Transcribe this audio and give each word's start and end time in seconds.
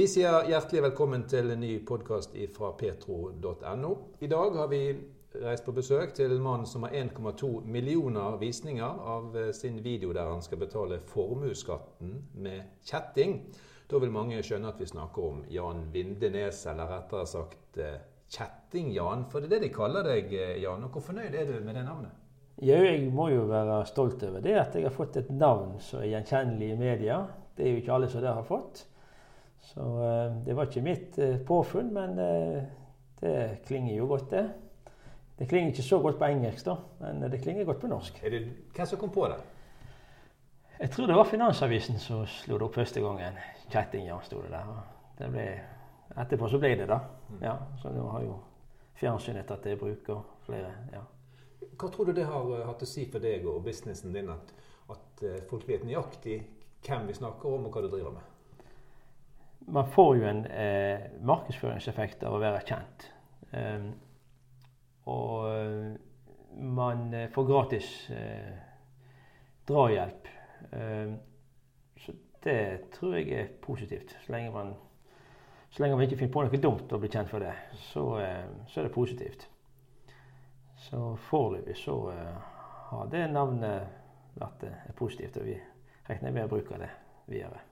Vi 0.00 0.06
sier 0.08 0.46
hjertelig 0.48 0.80
velkommen 0.80 1.26
til 1.28 1.50
en 1.52 1.60
ny 1.60 1.74
podkast 1.84 2.32
fra 2.54 2.70
petro.no. 2.72 3.90
I 4.24 4.28
dag 4.32 4.54
har 4.56 4.68
vi 4.70 4.78
reist 5.42 5.66
på 5.66 5.74
besøk 5.76 6.14
til 6.16 6.32
en 6.32 6.40
mann 6.40 6.62
som 6.64 6.86
har 6.86 6.94
1,2 6.96 7.50
millioner 7.68 8.38
visninger 8.40 9.02
av 9.14 9.36
eh, 9.36 9.50
sin 9.52 9.76
video 9.84 10.14
der 10.16 10.30
han 10.30 10.40
skal 10.40 10.62
betale 10.62 11.02
formuesskatten 11.10 12.14
med 12.32 12.80
kjetting. 12.80 13.34
Da 13.92 14.00
vil 14.00 14.14
mange 14.14 14.40
skjønne 14.40 14.72
at 14.72 14.80
vi 14.80 14.88
snakker 14.88 15.26
om 15.34 15.42
Jan 15.52 15.82
Vindenes, 15.92 16.62
eller 16.72 16.88
rettere 16.94 17.28
sagt 17.28 17.76
eh, 17.76 17.98
Kjetting-Jan. 18.32 19.26
For 19.28 19.44
det 19.44 19.50
er 19.50 19.56
det 19.58 19.66
de 19.66 19.74
kaller 19.74 20.08
deg, 20.08 20.32
eh, 20.32 20.62
Jan. 20.62 20.86
Og 20.88 20.96
hvor 20.96 21.10
fornøyd 21.10 21.36
er 21.36 21.44
du 21.44 21.58
med 21.58 21.76
det 21.76 21.82
navnet? 21.84 22.14
Jo, 22.56 22.78
jeg 22.86 23.10
må 23.12 23.28
jo 23.34 23.44
være 23.52 23.82
stolt 23.92 24.24
over 24.30 24.40
det, 24.48 24.56
at 24.62 24.80
jeg 24.80 24.88
har 24.88 24.96
fått 24.96 25.20
et 25.20 25.28
navn 25.28 25.76
som 25.84 26.00
er 26.00 26.14
gjenkjennelig 26.14 26.72
i 26.72 26.84
media. 26.86 27.26
Det 27.52 27.66
er 27.66 27.76
jo 27.76 27.82
ikke 27.84 27.98
alle 27.98 28.08
som 28.08 28.24
det 28.24 28.32
har 28.40 28.48
fått. 28.48 28.86
Så 29.62 29.84
det 30.44 30.56
var 30.56 30.66
ikke 30.66 30.82
mitt 30.82 31.18
påfunn, 31.46 31.92
men 31.94 32.16
det 33.20 33.60
klinger 33.68 33.94
jo 33.94 34.08
godt, 34.10 34.30
det. 34.32 34.44
Det 35.38 35.48
klinger 35.48 35.70
ikke 35.70 35.82
så 35.82 35.98
godt 36.02 36.18
på 36.18 36.24
engelsk, 36.24 36.66
da, 36.66 36.74
men 37.00 37.22
det 37.32 37.38
klinger 37.40 37.64
godt 37.64 37.80
på 37.80 37.88
norsk. 37.88 38.18
Er 38.24 38.30
det, 38.30 38.40
Hvem 38.76 38.86
som 38.86 38.98
kom 38.98 39.12
på 39.14 39.28
det? 39.30 39.38
Jeg 40.80 40.90
tror 40.90 41.06
det 41.06 41.16
var 41.16 41.24
Finansavisen 41.24 41.98
som 41.98 42.26
slo 42.26 42.58
det 42.58 42.66
opp 42.66 42.76
første 42.76 43.00
gangen. 43.00 43.38
Kjetting-Jan 43.72 44.20
sto 44.24 44.42
det 44.42 44.50
der. 44.52 44.68
Det 45.18 45.30
ble, 45.32 45.46
etterpå 46.16 46.48
så 46.48 46.60
ble 46.60 46.74
det, 46.80 46.86
da. 46.88 46.98
Mm. 47.30 47.38
Ja, 47.44 47.54
så 47.82 47.92
nå 47.92 48.04
har 48.14 48.24
jo 48.24 48.38
fjernsynet 49.00 49.48
tatt 49.48 49.64
det 49.64 49.74
i 49.76 49.80
bruk, 49.80 50.08
og 50.12 50.44
flere. 50.46 50.72
ja. 50.92 51.02
Hva 51.80 51.88
tror 51.88 52.08
du 52.08 52.14
det 52.16 52.24
har 52.28 52.52
eh, 52.56 52.66
hatt 52.68 52.84
å 52.84 52.88
si 52.88 53.06
for 53.12 53.24
deg 53.24 53.44
og 53.48 53.62
businessen 53.64 54.12
din 54.16 54.28
at, 54.32 54.52
at 54.92 55.24
eh, 55.24 55.40
folk 55.48 55.68
vet 55.68 55.84
nøyaktig 55.88 56.40
hvem 56.84 57.08
vi 57.08 57.16
snakker 57.16 57.48
om, 57.48 57.68
og 57.68 57.72
hva 57.72 57.84
du 57.84 57.88
driver 57.92 58.16
med? 58.16 58.29
Man 59.66 59.90
får 59.92 60.16
jo 60.16 60.28
en 60.28 60.44
eh, 60.46 61.10
markedsføringseffekt 61.20 62.24
av 62.26 62.36
å 62.36 62.40
være 62.42 62.62
kjent. 62.66 63.10
Og 65.10 65.48
eh, 65.50 65.92
man 66.56 67.14
eh, 67.14 67.30
får 67.30 67.46
gratis 67.46 68.10
eh, 68.10 68.52
drahjelp. 69.68 70.28
Eh, 70.72 71.12
så 71.96 72.12
det 72.44 72.90
tror 72.94 73.16
jeg 73.18 73.32
er 73.32 73.52
positivt. 73.62 74.16
Så 74.24 74.32
lenge 74.32 74.50
man, 74.54 74.74
så 75.70 75.82
lenge 75.82 75.96
man 75.96 76.06
ikke 76.06 76.20
finner 76.20 76.34
på 76.34 76.44
noe 76.46 76.62
dumt 76.62 76.92
og 76.92 77.02
blir 77.02 77.12
kjent 77.12 77.30
for 77.30 77.44
det, 77.44 77.54
så, 77.92 78.04
eh, 78.20 78.44
så 78.68 78.80
er 78.80 78.88
det 78.88 78.94
positivt. 78.94 79.48
Så 80.80 81.14
foreløpig 81.28 81.76
så 81.76 81.96
eh, 82.14 82.36
har 82.90 83.10
det 83.12 83.26
navnet 83.32 83.98
vært 84.40 84.64
positivt, 84.96 85.36
og 85.36 85.50
vi 85.50 85.58
regner 86.08 86.32
med 86.32 86.46
å 86.46 86.54
bruke 86.54 86.78
det 86.80 86.90
videre. 87.30 87.69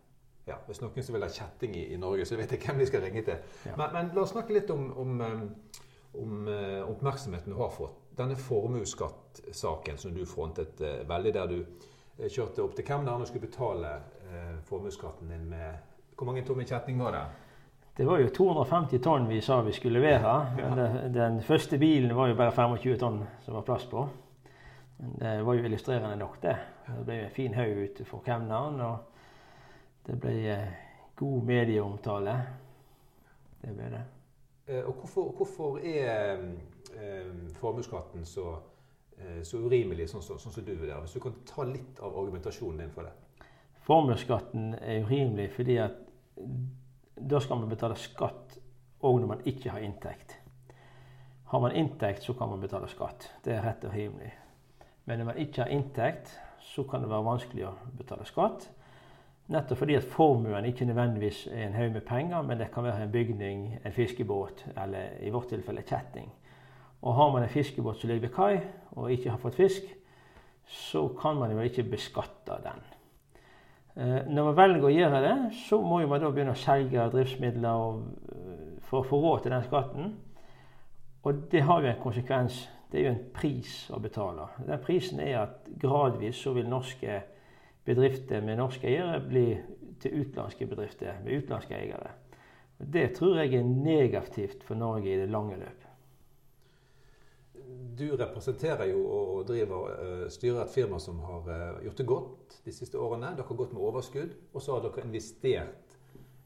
Ja, 0.49 0.57
Hvis 0.67 0.81
noen 0.81 1.05
som 1.05 1.15
vil 1.15 1.27
ha 1.27 1.29
kjetting 1.29 1.77
i, 1.77 1.91
i, 1.93 2.01
Norge, 2.01 2.25
så 2.27 2.39
vet 2.41 2.55
jeg 2.55 2.63
hvem 2.65 2.81
de 2.81 2.87
skal 2.89 3.05
ringe 3.05 3.23
til. 3.27 3.43
Ja. 3.69 3.77
Men, 3.77 3.93
men, 3.93 4.11
la 4.17 4.25
oss 4.25 4.33
snakke 4.33 4.57
litt 4.57 4.71
om, 4.73 4.89
om 4.97 5.21
om 6.13 6.49
eh, 6.49 6.91
oppmerksomheten 6.91 7.53
du 7.53 7.59
har 7.59 7.71
fått. 7.71 8.01
Denne 8.17 8.37
formuesskattsaken 8.37 9.99
som 9.99 10.15
du 10.15 10.27
frontet 10.27 10.81
eh, 10.81 11.09
veldig, 11.09 11.35
der 11.35 11.47
du 11.47 11.59
eh, 11.61 12.29
kjørte 12.29 12.65
opp 12.65 12.75
til 12.77 12.87
Kemner 12.87 13.21
og 13.21 13.29
skulle 13.29 13.49
betale 13.49 13.99
formuesskatten 14.69 15.31
din 15.33 15.47
med 15.49 15.79
Hvor 16.19 16.27
mange 16.29 16.43
tomme 16.45 16.67
kjetting 16.69 16.99
var 17.01 17.15
det? 17.15 17.21
Det 17.97 18.07
var 18.07 18.19
jo 18.21 18.29
250 18.29 19.01
tonn 19.01 19.29
vi 19.29 19.39
sa 19.41 19.63
vi 19.63 19.73
skulle 19.73 20.01
levere. 20.03 20.33
Men 20.57 20.75
det, 20.77 21.15
den 21.15 21.39
første 21.43 21.79
bilen 21.79 22.13
var 22.17 22.29
jo 22.29 22.35
bare 22.37 22.53
25 22.53 22.99
tonn 22.99 23.23
som 23.45 23.55
var 23.55 23.65
plass 23.65 23.87
på. 23.89 24.03
Men 24.99 25.15
det 25.19 25.47
var 25.47 25.55
jo 25.55 25.65
illustrerende 25.65 26.17
nok, 26.17 26.37
det. 26.43 26.57
Det 26.87 27.07
ble 27.07 27.17
en 27.23 27.31
fin 27.31 27.55
haug 27.55 27.81
ute 27.85 28.05
for 28.05 28.21
kemneren. 28.27 28.81
Og 28.81 29.18
det 30.09 30.17
ble 30.23 30.55
god 31.19 31.45
medieomtale. 31.45 32.35
Det 33.61 33.75
ble 33.77 33.91
det. 33.93 34.05
Eh, 34.69 34.85
og 34.85 34.95
hvorfor, 35.03 35.33
hvorfor 35.37 35.79
er 35.85 36.39
eh, 36.97 37.33
formuesskatten 37.61 38.25
så, 38.25 38.55
eh, 39.19 39.43
så, 39.45 39.61
urimelig, 39.61 40.09
sånn, 40.09 40.25
sånn, 40.25 40.41
som 40.41 40.65
du 40.65 40.73
vurderer? 40.73 41.03
Hvis 41.05 41.19
du 41.19 41.21
kan 41.25 41.37
ta 41.49 41.67
litt 41.69 42.01
av 42.01 42.17
argumentasjonen 42.17 42.81
din 42.85 42.95
for 42.95 43.09
det. 43.09 43.45
Formuesskatten 43.85 44.75
er 44.81 45.05
urimelig 45.05 45.51
fordi 45.57 45.79
at 45.83 46.01
da 47.19 47.41
skal 47.43 47.61
man 47.61 47.73
betale 47.73 47.97
skatt 47.99 48.59
òg 49.05 49.21
når 49.21 49.33
man 49.35 49.47
ikke 49.49 49.73
har 49.75 49.85
inntekt. 49.85 50.39
Har 51.49 51.61
man 51.65 51.77
inntekt, 51.77 52.23
så 52.23 52.35
kan 52.37 52.49
man 52.49 52.61
betale 52.61 52.89
skatt. 52.93 53.31
Det 53.45 53.55
er 53.57 53.65
rett 53.65 53.85
og 53.89 53.95
rimelig. 53.97 54.33
Men 55.05 55.21
når 55.21 55.31
man 55.31 55.39
ikke 55.41 55.65
har 55.65 55.73
inntekt, 55.73 56.35
så 56.61 56.85
kan 56.85 57.03
det 57.03 57.09
være 57.09 57.25
vanskelig 57.25 57.65
å 57.69 57.77
betale 57.97 58.27
skatt. 58.29 58.69
Nettopp 59.49 59.81
fordi 59.81 59.97
at 59.97 60.05
formuen 60.05 60.67
ikke 60.69 60.85
nødvendigvis 60.85 61.47
er 61.53 61.67
en 61.67 61.75
haug 61.79 61.93
med 61.93 62.05
penger, 62.05 62.43
men 62.43 62.59
det 62.61 62.69
kan 62.73 62.85
være 62.85 63.03
en 63.03 63.13
bygning, 63.13 63.79
en 63.85 63.93
fiskebåt 63.93 64.67
eller 64.77 65.17
i 65.25 65.31
vårt 65.33 65.49
tilfelle 65.49 65.83
kjetting. 65.83 66.29
Og 67.03 67.15
har 67.15 67.33
man 67.33 67.43
en 67.43 67.49
fiskebåt 67.49 68.01
som 68.01 68.11
ligger 68.11 68.29
ved 68.29 68.35
kai 68.35 68.61
og 68.91 69.13
ikke 69.13 69.31
har 69.31 69.41
fått 69.41 69.57
fisk, 69.57 69.83
så 70.69 71.09
kan 71.21 71.37
man 71.37 71.53
jo 71.53 71.65
ikke 71.65 71.83
beskatte 71.83 72.59
den. 72.65 72.85
Eh, 73.97 74.27
når 74.29 74.51
man 74.51 74.57
velger 74.57 74.85
å 74.85 74.93
gjøre 74.93 75.23
det, 75.25 75.37
så 75.65 75.81
må 75.81 76.03
man 76.07 76.21
da 76.21 76.29
begynne 76.31 76.53
å 76.53 76.61
selge 76.61 77.09
driftsmidler 77.15 77.97
eh, 78.35 78.77
for 78.85 79.01
å 79.01 79.09
få 79.09 79.23
råd 79.23 79.47
til 79.47 79.55
den 79.57 79.65
skatten. 79.65 80.13
Og 81.25 81.41
det 81.51 81.65
har 81.65 81.83
jo 81.83 81.89
en 81.89 82.03
konsekvens. 82.03 82.61
Det 82.93 83.01
er 83.01 83.09
jo 83.09 83.15
en 83.17 83.25
pris 83.35 83.73
å 83.91 83.99
betale. 84.01 84.47
Den 84.69 84.85
prisen 84.85 85.25
er 85.25 85.41
at 85.41 85.67
gradvis 85.81 86.39
så 86.45 86.53
vil 86.57 86.69
norske 86.69 87.23
bedrifter 87.89 88.45
med 88.45 88.61
norske 88.61 88.89
eiere 88.89 89.19
blir 89.25 89.63
til 90.03 90.21
utenlandske 90.21 90.67
bedrifter 90.69 91.21
med 91.25 91.43
utenlandske 91.43 91.77
eiere. 91.77 92.15
Det 92.79 93.11
tror 93.17 93.41
jeg 93.41 93.59
er 93.59 93.67
negativt 93.67 94.63
for 94.65 94.79
Norge 94.79 95.11
i 95.11 95.19
det 95.19 95.29
lange 95.31 95.57
løp. 95.59 95.87
Du 97.99 98.07
representerer 98.17 98.87
jo 98.93 99.01
og 99.11 99.49
driver, 99.49 99.89
uh, 99.91 100.29
styrer 100.31 100.63
et 100.63 100.73
firma 100.73 101.01
som 101.03 101.19
har 101.27 101.49
uh, 101.49 101.81
gjort 101.85 101.99
det 101.99 102.07
godt 102.07 102.61
de 102.65 102.73
siste 102.73 102.99
årene. 102.99 103.33
Dere 103.35 103.49
har 103.49 103.59
gått 103.59 103.75
med 103.75 103.83
overskudd, 103.83 104.37
og 104.53 104.63
så 104.63 104.77
har 104.77 104.85
dere 104.87 105.05
investert 105.05 105.97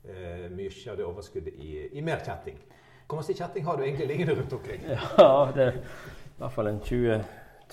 eh, 0.03 0.49
mye 0.51 0.91
av 0.91 0.97
det 0.99 1.07
overskuddet 1.07 1.61
i, 1.61 1.73
i 1.93 2.03
mer 2.03 2.25
kjetting. 2.25 2.57
Hvor 3.07 3.21
mye 3.21 3.37
kjetting 3.37 3.67
har 3.67 3.77
du 3.77 3.85
egentlig 3.85 4.09
liggende 4.09 4.39
rundt 4.39 4.57
omkring? 4.57 4.87
Ja, 5.21 5.53
det 5.55 5.67
er 5.67 5.79
i 5.79 6.41
hvert 6.41 6.57
fall 6.57 6.73
en 6.73 6.81
20 6.81 7.21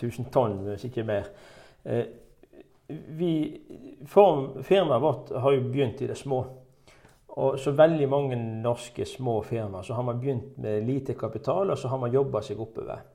000 0.01 0.29
tonn, 0.33 0.59
hvis 0.67 0.85
ikke 0.89 1.07
mer 1.07 1.31
vi, 2.89 3.61
Firmaet 4.09 5.01
vårt 5.01 5.29
har 5.31 5.51
jo 5.53 5.61
begynt 5.69 6.01
i 6.01 6.07
det 6.09 6.17
små. 6.17 6.43
Og 7.39 7.59
så 7.61 7.71
veldig 7.71 8.07
mange 8.09 8.35
norske 8.35 9.05
små 9.05 9.37
firmaer 9.45 9.85
så 9.85 9.93
har 9.93 10.03
man 10.03 10.19
begynt 10.19 10.57
med 10.57 10.83
lite 10.87 11.13
kapital, 11.13 11.69
og 11.69 11.77
så 11.77 11.87
har 11.87 12.01
man 12.01 12.13
jobba 12.13 12.41
seg 12.43 12.59
oppover. 12.59 13.05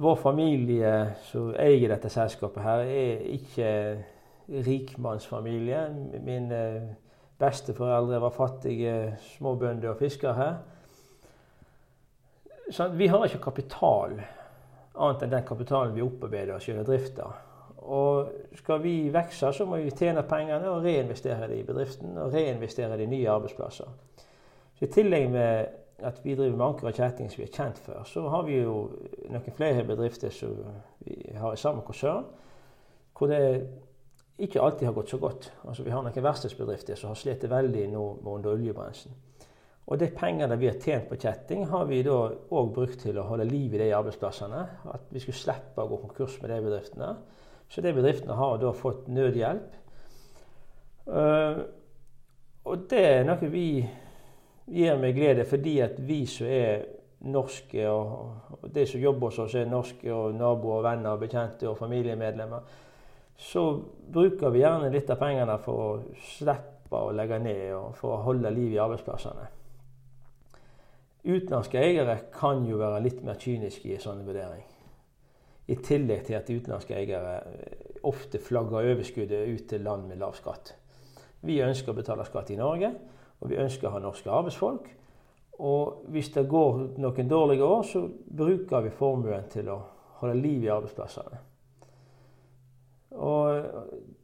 Vår 0.00 0.16
familie 0.18 0.92
som 1.28 1.52
eier 1.58 1.92
dette 1.92 2.10
selskapet 2.10 2.62
her, 2.64 2.86
er 2.86 3.26
ikke 3.34 3.68
rikmannsfamilie. 4.66 5.82
Mine 6.24 6.62
besteforeldre 7.40 8.22
var 8.22 8.34
fattige 8.34 8.96
småbønder 9.36 9.92
og 9.92 9.98
fiskere. 9.98 10.34
her. 10.34 10.54
Så 12.70 12.88
vi 12.88 13.06
har 13.06 13.24
ikke 13.26 13.42
kapital 13.50 14.20
annet 14.94 15.22
enn 15.22 15.30
den 15.30 15.46
kapitalen 15.46 15.94
vi 15.94 16.02
opparbeider 16.02 16.54
oss 16.56 16.68
gjennom 16.68 16.86
drifta. 16.86 17.30
Og 17.80 18.32
skal 18.58 18.82
vi 18.82 18.94
vokse, 19.12 19.52
så 19.56 19.64
må 19.66 19.78
vi 19.80 19.92
tjene 19.96 20.26
pengene 20.28 20.68
og 20.68 20.84
reinvestere 20.84 21.48
det 21.48 21.60
i 21.60 21.66
bedriften. 21.66 22.18
Og 22.18 22.32
reinvestere 22.34 22.96
det 22.96 23.06
i 23.06 23.12
nye 23.12 23.30
arbeidsplasser. 23.32 23.92
Så 24.76 24.84
I 24.84 24.92
tillegg 24.92 25.30
med 25.32 25.78
at 26.04 26.20
vi 26.24 26.34
driver 26.34 26.56
med 26.56 26.66
anker 26.66 26.88
og 26.88 26.96
kjetting 26.96 27.30
som 27.30 27.42
vi 27.42 27.46
er 27.46 27.56
kjent 27.56 27.80
for, 27.84 28.04
så 28.08 28.24
har 28.32 28.44
vi 28.46 28.60
jo 28.60 28.76
noen 29.28 29.56
flere 29.56 29.84
bedrifter 29.84 30.32
som 30.32 30.54
vi 31.04 31.18
har 31.36 31.52
i 31.52 31.60
samme 31.60 31.84
konsern, 31.84 32.24
hvor 33.16 33.28
det 33.28 33.40
ikke 34.40 34.62
alltid 34.64 34.86
har 34.88 34.94
gått 34.96 35.12
så 35.12 35.18
godt. 35.20 35.50
Altså 35.68 35.84
Vi 35.84 35.92
har 35.92 36.04
noen 36.04 36.24
verkstedsbedrifter 36.24 36.96
som 36.96 37.12
har 37.12 37.20
slitt 37.20 37.44
veldig 37.44 37.88
nå 37.92 38.04
under 38.24 38.54
oljebransjen. 38.54 39.12
Og 39.90 39.98
de 39.98 40.06
pengene 40.14 40.56
vi 40.56 40.68
har 40.70 40.78
tjent 40.80 41.08
på 41.10 41.18
kjetting, 41.18 41.64
har 41.66 41.84
vi 41.88 42.02
da 42.06 42.16
òg 42.30 42.72
brukt 42.74 43.00
til 43.02 43.18
å 43.18 43.26
holde 43.26 43.48
liv 43.48 43.74
i 43.74 43.80
de 43.82 43.90
arbeidsplassene. 43.96 44.60
At 44.94 45.08
vi 45.10 45.20
skulle 45.20 45.40
slippe 45.40 45.82
å 45.82 45.90
gå 45.90 45.98
konkurs 46.04 46.38
med 46.40 46.52
de 46.54 46.60
bedriftene. 46.62 47.08
Så 47.70 47.82
de 47.84 47.92
bedriftene 47.94 48.34
har 48.34 48.58
da 48.58 48.72
fått 48.74 49.06
nødhjelp. 49.08 49.76
Uh, 51.06 51.60
og 52.66 52.86
det 52.90 53.02
er 53.02 53.26
noe 53.26 53.50
vi 53.50 53.68
gir 54.70 54.98
med 55.00 55.14
glede 55.16 55.46
fordi 55.48 55.78
at 55.82 55.96
vi 56.06 56.24
som 56.30 56.50
er 56.50 56.82
norske, 57.30 57.84
og, 57.90 58.58
og 58.60 58.68
de 58.74 58.86
som 58.86 59.02
jobber 59.02 59.30
hos 59.30 59.40
oss, 59.44 59.54
er 59.58 59.68
norske 59.68 60.12
og 60.14 60.34
naboer, 60.36 60.82
venner, 60.86 61.18
bekjente 61.20 61.68
og 61.68 61.78
familiemedlemmer, 61.78 62.66
så 63.40 63.64
bruker 64.12 64.52
vi 64.52 64.62
gjerne 64.62 64.90
litt 64.92 65.10
av 65.10 65.20
pengene 65.20 65.56
for 65.64 65.84
å 65.84 66.18
slippe 66.36 67.00
å 67.00 67.14
legge 67.16 67.38
ned 67.40 67.64
og 67.76 67.94
for 67.96 68.16
å 68.16 68.22
holde 68.26 68.52
liv 68.52 68.74
i 68.74 68.82
arbeidsplassene. 68.82 69.46
Utenlandske 71.20 71.80
eiere 71.80 72.16
kan 72.32 72.64
jo 72.68 72.80
være 72.80 73.02
litt 73.04 73.24
mer 73.24 73.38
kyniske 73.40 73.88
i 73.88 73.96
en 73.96 74.04
sånn 74.04 74.22
vurdering. 74.26 74.64
I 75.70 75.76
tillegg 75.84 76.24
til 76.26 76.38
at 76.38 76.50
utenlandske 76.50 76.96
eiere 76.98 77.36
eh, 77.38 77.98
ofte 78.08 78.40
flagger 78.42 78.90
overskuddet 78.92 79.48
ut 79.48 79.66
til 79.70 79.84
land 79.86 80.08
med 80.08 80.18
lav 80.22 80.34
skatt. 80.38 80.74
Vi 81.46 81.60
ønsker 81.64 81.92
å 81.92 81.96
betale 81.96 82.26
skatt 82.26 82.50
i 82.52 82.58
Norge, 82.58 82.90
og 83.40 83.52
vi 83.52 83.60
ønsker 83.60 83.88
å 83.88 83.94
ha 83.94 84.02
norske 84.02 84.32
arbeidsfolk. 84.32 84.88
Og 85.60 86.06
hvis 86.12 86.32
det 86.34 86.48
går 86.48 86.98
noen 87.00 87.28
dårlige 87.28 87.64
år, 87.64 87.82
så 87.84 88.02
bruker 88.08 88.84
vi 88.84 88.92
formuen 88.96 89.46
til 89.52 89.68
å 89.72 89.78
holde 90.20 90.40
liv 90.40 90.64
i 90.64 90.72
arbeidsplassene. 90.72 91.44
Og 93.20 94.18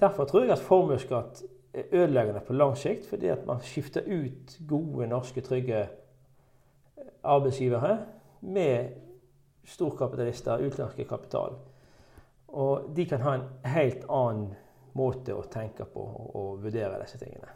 Derfor 0.00 0.24
tror 0.24 0.44
jeg 0.44 0.52
at 0.52 0.62
formuesskatt 0.62 1.42
er 1.74 1.82
ødeleggende 1.92 2.40
på 2.46 2.52
lang 2.52 2.76
sikt, 2.78 3.06
fordi 3.06 3.26
at 3.26 3.46
man 3.46 3.60
skifter 3.60 4.02
ut 4.06 4.58
gode, 4.68 5.06
norske, 5.06 5.40
trygge 5.40 5.88
arbeidsgivere 7.24 7.98
med 8.40 8.88
storkapitalister, 9.68 10.64
utenlandske 10.64 11.04
kapital. 11.08 11.58
Og 12.48 12.88
de 12.96 13.04
kan 13.06 13.22
ha 13.22 13.34
en 13.36 13.46
helt 13.68 14.06
annen 14.08 14.54
måte 14.96 15.34
å 15.36 15.44
tenke 15.52 15.84
på 15.84 16.04
og 16.34 16.62
vurdere 16.62 17.00
disse 17.02 17.20
tingene. 17.20 17.52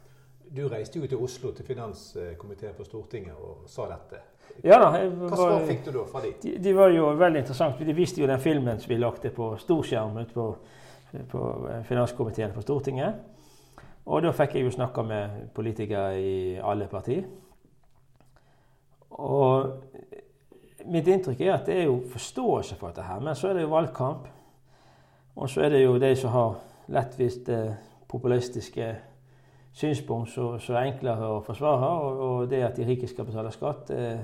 Du 0.52 0.66
reiste 0.68 1.00
jo 1.00 1.08
til 1.08 1.22
Oslo 1.24 1.54
til 1.56 1.64
finanskomiteen 1.64 2.76
på 2.76 2.84
Stortinget 2.84 3.38
og 3.40 3.64
sa 3.72 3.88
dette. 3.88 4.20
Ja 4.66 4.76
da, 4.82 4.90
Hva 5.08 5.32
svar 5.32 5.64
fikk 5.64 5.86
du 5.86 5.90
da 5.94 6.04
fra 6.10 6.20
de? 6.20 6.34
de? 6.42 6.58
De 6.60 6.74
var 6.76 6.92
jo 6.92 7.08
veldig 7.16 7.40
interessant. 7.40 7.80
De 7.80 7.96
viste 7.96 8.20
jo 8.20 8.28
den 8.28 8.42
filmen 8.42 8.80
som 8.82 8.92
vi 8.92 9.00
lagde 9.00 9.32
på 9.32 9.54
storskjerm 9.62 10.18
ute 10.20 10.36
på 10.36 10.50
på 11.28 11.68
finanskomiteen 11.88 12.52
på 12.52 12.62
Stortinget. 12.62 13.14
Og 14.06 14.22
da 14.24 14.32
fikk 14.34 14.56
jeg 14.56 14.66
jo 14.66 14.74
snakka 14.74 15.04
med 15.06 15.48
politikere 15.54 16.18
i 16.18 16.36
alle 16.58 16.88
partier. 16.90 17.26
Og 19.10 19.68
mitt 20.86 21.08
inntrykk 21.08 21.40
er 21.40 21.54
at 21.54 21.66
det 21.68 21.78
er 21.80 21.88
jo 21.88 22.02
forståelse 22.12 22.76
for 22.78 22.90
dette 22.90 23.06
her, 23.06 23.20
men 23.20 23.36
så 23.38 23.50
er 23.50 23.58
det 23.58 23.64
jo 23.66 23.72
valgkamp. 23.72 24.28
Og 25.36 25.48
så 25.48 25.64
er 25.64 25.72
det 25.72 25.84
jo 25.84 25.96
de 26.00 26.12
som 26.18 26.34
har 26.34 26.58
lettviste 26.92 27.58
populistiske 28.08 28.88
synspunkt 29.72 30.30
så, 30.30 30.58
så 30.60 30.76
enklere 30.82 31.30
å 31.36 31.40
forsvare. 31.44 31.88
Og, 31.88 32.22
og, 32.26 32.50
det 32.50 32.62
at 32.66 32.76
de 32.76 32.86
rike 32.88 33.08
skal 33.08 33.28
betale 33.28 33.52
skatt, 33.54 33.92
er, 33.96 34.20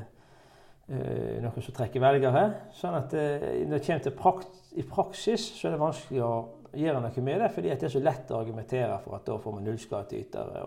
eh, 0.90 1.38
noe 1.44 1.64
som 1.64 1.76
trekker 1.76 2.04
velgere. 2.04 2.44
Sånn 2.76 2.98
at 2.98 3.16
eh, 3.16 3.64
når 3.64 3.78
det 3.78 3.86
kommer 3.86 4.04
til 4.04 4.16
prakt, 4.18 4.60
i 4.76 4.84
praksis, 4.84 5.48
så 5.56 5.68
er 5.68 5.76
det 5.76 5.82
vanskelig 5.82 6.22
å 6.26 6.34
gjøre 6.76 7.00
noe 7.00 7.24
med 7.24 7.40
det, 7.40 7.48
fordi 7.54 7.72
det 7.72 7.88
er 7.88 7.96
så 7.96 8.04
lett 8.04 8.30
å 8.30 8.42
argumentere 8.42 9.00
for 9.04 9.16
at 9.16 9.26
da 9.26 9.38
får 9.40 9.56
vi 9.56 9.64
nullskattytere. 9.70 10.66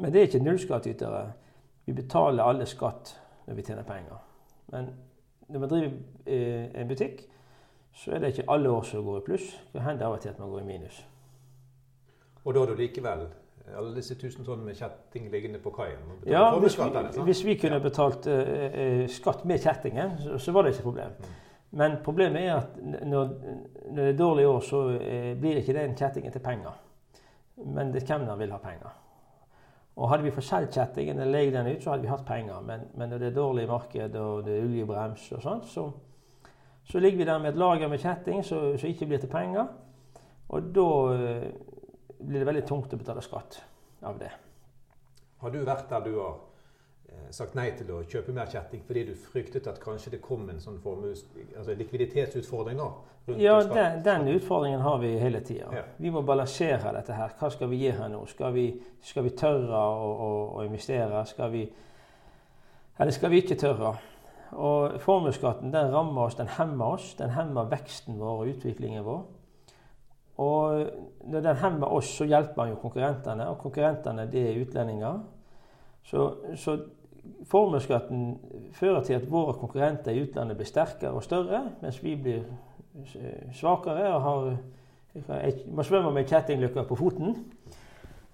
Men 0.00 0.12
det 0.12 0.22
er 0.22 0.30
ikke 0.30 0.44
nullskattytere. 0.46 1.22
Vi 1.84 1.96
betaler 1.96 2.46
alle 2.46 2.68
skatt 2.68 3.12
når 3.44 3.58
vi 3.58 3.66
tjener 3.66 3.84
penger. 3.84 4.29
Men 4.70 4.90
når 5.48 5.60
man 5.60 5.68
driver 5.68 5.92
eh, 6.26 6.80
en 6.80 6.88
butikk, 6.88 7.22
så 7.92 8.14
er 8.14 8.22
det 8.22 8.32
ikke 8.32 8.48
alle 8.48 8.70
år 8.70 8.82
som 8.86 9.04
går 9.04 9.18
i 9.18 9.26
pluss. 9.26 9.52
Det 9.72 9.82
hender 9.82 10.06
av 10.06 10.18
og 10.18 10.20
til 10.22 10.30
at 10.30 10.38
man 10.38 10.50
går 10.50 10.60
i 10.60 10.68
minus. 10.68 11.06
Og 12.44 12.54
da 12.54 12.62
er 12.62 12.70
du 12.70 12.74
likevel 12.78 13.26
alle 13.76 13.92
disse 13.94 14.16
tusen 14.18 14.44
tonn 14.46 14.62
med 14.64 14.78
kjetting 14.78 15.28
liggende 15.30 15.60
på 15.62 15.70
kaien? 15.74 16.00
Ja, 16.26 16.58
hvis 16.58 16.78
vi, 16.78 17.22
hvis 17.26 17.44
vi, 17.46 17.54
kunne 17.60 17.80
betalt 17.80 18.26
uh, 18.26 19.04
skatt 19.10 19.44
med 19.46 19.62
kjettingen, 19.62 20.16
så, 20.18 20.38
så, 20.38 20.52
var 20.52 20.64
det 20.64 20.72
ikke 20.72 20.82
et 20.82 20.88
problem. 20.88 21.12
Mm. 21.18 21.36
Men 21.70 21.98
problemet 22.04 22.42
er 22.42 22.56
at 22.56 22.80
når, 22.82 23.28
når 23.90 24.02
det 24.02 24.08
er 24.08 24.18
dårlige 24.18 24.48
år, 24.48 24.60
så 24.60 24.80
eh, 24.98 25.36
blir 25.38 25.60
ikke 25.60 25.76
den 25.76 25.94
kjettingen 25.96 26.32
til 26.32 26.42
penger. 26.42 26.80
Men 27.66 27.92
det 27.94 28.02
hvem 28.08 28.26
vil 28.38 28.50
ha 28.50 28.58
penger. 28.58 28.96
Og 30.00 30.08
hadde 30.08 30.24
vi 30.24 30.32
fått 30.32 30.72
kjettingene, 30.72 31.26
leid 31.28 31.52
den 31.52 31.66
ut, 31.68 31.82
så 31.82 31.92
hadde 31.92 32.06
vi 32.06 32.10
hatt 32.10 32.24
penger. 32.24 32.62
Men, 32.64 32.86
men, 32.96 33.10
når 33.12 33.20
det 33.20 33.26
er 33.28 33.36
dårlig 33.36 33.66
marked 33.68 34.14
og 34.16 34.46
det 34.46 34.54
er 34.56 34.64
oljebrems 34.64 35.26
og 35.36 35.42
sånt, 35.44 35.66
så, 35.68 35.84
så, 36.88 37.02
ligger 37.02 37.20
vi 37.20 37.26
der 37.28 37.42
med 37.42 37.52
et 37.52 37.60
lager 37.60 37.90
med 37.92 38.00
kjetting 38.00 38.40
som 38.46 38.72
ikke 38.88 39.10
blir 39.10 39.20
til 39.20 39.32
penger. 39.32 39.68
Og 40.50 40.70
da 40.74 40.86
eh, 41.14 41.50
blir 42.16 42.40
det 42.40 42.48
veldig 42.48 42.64
tungt 42.68 42.96
å 42.96 43.00
betale 43.00 43.24
skatt 43.24 43.60
av 44.08 44.16
det. 44.22 44.32
Har 45.40 45.52
du 45.52 45.60
vært 45.68 45.92
der 45.92 46.08
du 46.08 46.14
har 46.16 46.38
sagt 47.34 47.54
nei 47.54 47.68
til 47.78 47.90
å 47.94 48.00
kjøpe 48.10 48.34
mer 48.34 48.50
kjetting 48.50 48.82
fordi 48.86 49.04
du 49.10 49.14
fryktet 49.14 49.68
at 49.70 49.78
kanskje 49.82 50.16
det 50.16 50.20
kom 50.24 50.48
en 50.50 50.60
sånn 50.62 50.80
formus, 50.82 51.24
altså 51.56 51.76
likviditetsutfordring 51.78 52.78
nå? 52.80 52.90
Ja, 53.38 53.60
den, 53.62 54.00
den, 54.02 54.28
utfordringen 54.28 54.80
har 54.80 54.98
vi 54.98 55.12
hele 55.18 55.40
tida. 55.40 55.68
Ja. 55.74 55.82
Vi 55.96 56.10
må 56.10 56.22
balansere 56.26 56.90
dette 56.96 57.14
her. 57.14 57.34
Hva 57.38 57.50
skal 57.52 57.70
vi 57.70 57.82
gi 57.84 57.92
her 57.94 58.08
nå? 58.10 58.24
Skal 58.26 58.54
vi, 58.56 58.64
skal 59.06 59.26
vi 59.26 59.34
tørre 59.38 59.76
å, 59.76 60.08
å, 60.10 60.30
å, 60.56 60.64
investere? 60.66 61.20
Skal 61.28 61.52
vi 61.52 61.66
Eller 63.00 63.14
skal 63.14 63.30
vi 63.30 63.42
ikke 63.44 63.58
tørre? 63.60 63.92
Og 64.50 64.96
Formuesskatten 65.04 65.70
den 65.70 65.92
rammer 65.92 66.26
oss, 66.26 66.38
den 66.40 66.50
hemmer 66.56 66.96
oss. 66.96 67.12
Den 67.20 67.30
hemmer 67.36 67.68
veksten 67.70 68.18
vår 68.18 68.42
og 68.42 68.54
utviklingen 68.56 69.06
vår. 69.06 69.20
Og 70.40 71.28
når 71.30 71.44
den 71.44 71.60
hemmer 71.60 71.92
oss, 71.92 72.10
så 72.16 72.26
hjelper 72.26 72.64
den 72.64 72.74
jo 72.74 72.80
konkurrentene. 72.82 73.46
Og 73.52 73.60
konkurrentene 73.62 74.26
det 74.32 74.46
er 74.48 74.62
utlendinger. 74.64 75.20
Så, 76.08 76.26
så 76.56 76.78
Formuesskatten 77.50 78.38
fører 78.72 79.02
til 79.04 79.14
at 79.18 79.30
våre 79.30 79.54
konkurrenter 79.58 80.12
i 80.12 80.22
utlandet 80.22 80.58
blir 80.58 80.68
sterkere 80.68 81.12
og 81.16 81.24
større, 81.24 81.64
mens 81.82 82.02
vi 82.04 82.14
blir 82.16 82.42
eh, 82.96 83.50
svakere 83.56 84.08
og 84.14 84.22
har, 84.22 84.50
må 85.66 85.82
svømme 85.82 86.12
med 86.14 86.28
kjettinglykker 86.28 86.86
på 86.88 86.98
foten. 86.98 87.36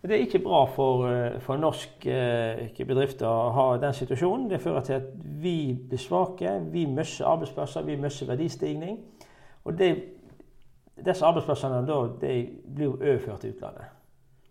Det 0.06 0.14
er 0.14 0.26
ikke 0.26 0.38
bra 0.44 0.64
for, 0.70 1.06
eh, 1.08 1.40
for 1.40 1.56
norske 1.56 2.12
eh, 2.12 2.86
bedrifter 2.86 3.26
å 3.26 3.50
ha 3.56 3.66
den 3.82 3.94
situasjonen. 3.96 4.48
Det 4.50 4.60
fører 4.62 4.84
til 4.86 5.00
at 5.00 5.08
vi 5.42 5.74
blir 5.74 5.98
svake, 5.98 6.58
vi 6.70 6.86
mister 6.86 7.26
arbeidsplasser, 7.26 7.82
vi 7.82 7.96
mister 7.96 8.26
verdistigning. 8.26 9.00
Og 9.64 9.78
det, 9.78 9.90
disse 11.04 11.26
arbeidsplassene 11.26 11.82
da, 11.88 12.00
blir 12.20 12.94
overført 12.94 13.40
til 13.40 13.56
utlandet. 13.56 13.92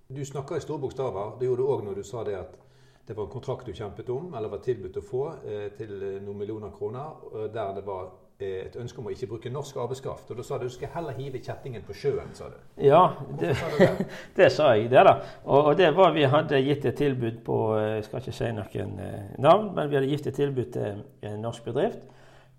Du 0.10 0.26
snakker 0.26 0.56
i 0.56 0.62
store 0.62 0.80
bokstaver. 0.80 1.38
Det 1.40 1.48
gjorde 1.48 1.62
du 1.62 1.68
òg 1.68 1.86
når 1.86 2.02
du 2.02 2.04
sa 2.04 2.24
det 2.24 2.36
at 2.38 2.60
det 3.08 3.14
var 3.14 3.24
en 3.24 3.32
kontrakt 3.32 3.66
du 3.66 3.74
kjempet 3.74 4.10
om, 4.10 4.34
eller 4.34 4.50
var 4.50 4.62
tilbudt 4.66 4.98
å 4.98 5.04
få, 5.06 5.26
eh, 5.46 5.66
til 5.78 5.98
eh, 6.02 6.22
noen 6.24 6.40
millioner 6.42 6.72
kroner, 6.74 7.50
der 7.54 7.76
det 7.78 7.84
var 7.86 8.08
eh, 8.40 8.66
et 8.66 8.78
ønske 8.82 9.00
om 9.00 9.10
å 9.10 9.14
ikke 9.14 9.30
bruke 9.30 9.52
norsk 9.54 9.78
arbeidskraft. 9.84 10.32
Og 10.32 10.40
da 10.40 10.46
sa 10.48 10.58
du 10.58 10.66
du 10.66 10.74
skal 10.74 10.94
heller 10.96 11.18
hive 11.20 11.42
kjettingen 11.44 11.86
på 11.86 11.94
sjøen, 11.94 12.34
sa 12.34 12.50
du. 12.50 12.58
Ja, 12.82 13.04
det, 13.40 13.54
sa 13.60 13.70
du 13.70 13.78
det? 13.84 14.10
det 14.40 14.50
sa 14.56 14.74
jeg. 14.74 14.90
det 14.90 15.06
da. 15.06 15.20
Og, 15.44 15.60
og, 15.60 15.78
det 15.78 15.92
var 15.96 16.18
vi 16.18 16.26
hadde 16.26 16.64
gitt 16.66 16.90
et 16.90 16.98
tilbud 16.98 17.44
på 17.46 17.62
Jeg 17.78 18.04
skal 18.10 18.24
ikke 18.24 18.38
si 18.40 18.52
noen 18.58 19.00
navn, 19.38 19.72
men 19.78 19.90
vi 19.90 20.00
hadde 20.00 20.12
gitt 20.12 20.28
et 20.28 20.42
tilbud 20.42 20.74
til 20.74 21.06
en 21.30 21.42
norsk 21.46 21.70
bedrift 21.70 22.12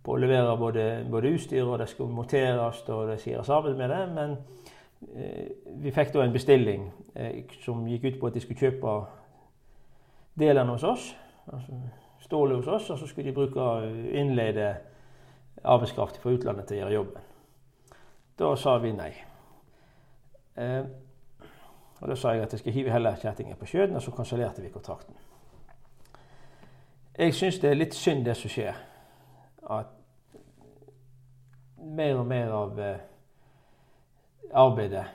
på 0.07 0.15
å 0.15 0.23
levere 0.23 0.55
både, 0.59 0.87
både 1.11 1.35
utstyr, 1.35 1.67
og 1.67 1.81
det 1.83 1.89
skulle 1.91 2.15
monteres 2.15 2.85
og 2.87 3.09
det 3.11 3.19
gjøres 3.27 3.51
arbeid 3.51 3.79
med 3.81 3.91
det. 3.91 4.03
Men 4.15 4.37
eh, 5.17 5.47
vi 5.83 5.95
fikk 5.95 6.13
da 6.15 6.23
en 6.23 6.35
bestilling 6.35 6.87
eh, 7.15 7.43
som 7.65 7.87
gikk 7.91 8.07
ut 8.07 8.21
på 8.21 8.31
at 8.31 8.37
de 8.39 8.45
skulle 8.45 8.69
kjøpe 8.69 8.93
delene 10.39 10.73
hos 10.73 10.85
oss, 10.85 11.17
altså 11.53 11.81
stålet 12.21 12.57
hos 12.57 12.67
oss, 12.67 12.91
og 12.91 12.99
så 12.99 13.07
skulle 13.07 13.31
de 13.31 13.35
bruke 13.35 13.61
innleide 14.13 14.77
arbeidskraft 15.65 16.21
fra 16.21 16.31
utlandet 16.31 16.67
til 16.69 16.77
å 16.77 16.81
gjøre 16.81 16.95
jobben. 16.95 17.23
Da 18.39 18.53
sa 18.61 18.77
vi 18.79 18.93
nei. 18.93 19.13
Eh, 20.57 20.85
og 22.01 22.09
Da 22.09 22.15
sa 22.15 22.33
jeg 22.33 22.43
at 22.43 22.53
jeg 22.53 22.61
skal 22.61 22.73
hive 22.73 22.93
heller 22.93 23.17
kjettingen 23.17 23.57
på 23.57 23.67
sjøen, 23.67 23.97
og 23.97 24.03
så 24.03 24.11
kansellerte 24.11 24.63
vi 24.63 24.69
kontrakten. 24.69 25.15
Jeg 27.19 27.35
syns 27.35 27.59
det 27.59 27.71
er 27.71 27.79
litt 27.79 27.95
synd 27.95 28.25
det 28.25 28.37
som 28.37 28.53
skjer. 28.53 28.77
At 29.71 29.95
mer 31.81 32.19
og 32.21 32.27
mer 32.27 32.53
av 32.53 32.81
eh, 32.81 32.99
arbeidet 34.53 35.07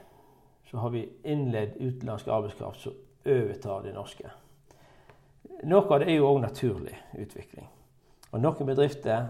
så 0.72 0.78
har 0.78 0.90
vi 0.90 1.06
innledd 1.24 1.78
utenlandsk 1.78 2.28
arbeidskraft 2.28 2.82
som 2.82 2.98
overtar 3.26 3.84
det 3.86 3.94
norske. 3.94 4.32
Noe 5.64 5.86
av 5.86 6.02
det 6.02 6.10
er 6.10 6.18
jo 6.20 6.30
òg 6.30 6.42
naturlig 6.42 6.96
utvikling. 7.22 7.68
Og 8.32 8.42
Noen 8.42 8.68
bedrifter 8.68 9.28